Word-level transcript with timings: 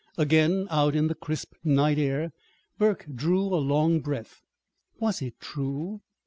Again 0.17 0.65
out 0.71 0.95
in 0.95 1.09
the 1.09 1.13
crisp 1.13 1.53
night 1.63 1.99
air, 1.99 2.31
Burke 2.79 3.05
drew 3.13 3.53
a 3.53 3.61
long 3.61 3.99
breath. 3.99 4.41
Was 4.99 5.21
it 5.21 5.35
true? 5.39 6.01